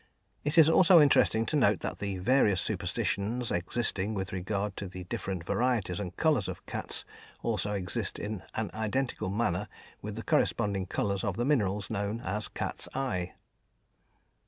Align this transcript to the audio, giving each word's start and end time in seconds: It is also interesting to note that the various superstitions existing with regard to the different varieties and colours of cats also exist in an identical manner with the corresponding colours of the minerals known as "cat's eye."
It 0.43 0.57
is 0.57 0.67
also 0.67 0.99
interesting 0.99 1.45
to 1.45 1.55
note 1.55 1.81
that 1.81 1.99
the 1.99 2.17
various 2.17 2.59
superstitions 2.59 3.51
existing 3.51 4.15
with 4.15 4.33
regard 4.33 4.75
to 4.77 4.87
the 4.87 5.03
different 5.03 5.45
varieties 5.45 5.99
and 5.99 6.17
colours 6.17 6.47
of 6.47 6.65
cats 6.65 7.05
also 7.43 7.73
exist 7.73 8.17
in 8.17 8.41
an 8.55 8.71
identical 8.73 9.29
manner 9.29 9.67
with 10.01 10.15
the 10.15 10.23
corresponding 10.23 10.87
colours 10.87 11.23
of 11.23 11.37
the 11.37 11.45
minerals 11.45 11.91
known 11.91 12.19
as 12.21 12.47
"cat's 12.47 12.87
eye." 12.95 13.35